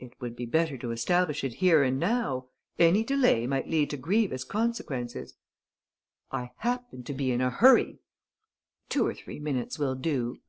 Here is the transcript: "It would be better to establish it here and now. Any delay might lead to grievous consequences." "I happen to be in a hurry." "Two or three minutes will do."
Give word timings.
"It 0.00 0.20
would 0.20 0.34
be 0.34 0.44
better 0.44 0.76
to 0.78 0.90
establish 0.90 1.44
it 1.44 1.54
here 1.62 1.84
and 1.84 2.00
now. 2.00 2.48
Any 2.80 3.04
delay 3.04 3.46
might 3.46 3.68
lead 3.68 3.90
to 3.90 3.96
grievous 3.96 4.42
consequences." 4.42 5.36
"I 6.32 6.50
happen 6.56 7.04
to 7.04 7.14
be 7.14 7.30
in 7.30 7.40
a 7.40 7.48
hurry." 7.48 8.00
"Two 8.88 9.06
or 9.06 9.14
three 9.14 9.38
minutes 9.38 9.78
will 9.78 9.94
do." 9.94 10.40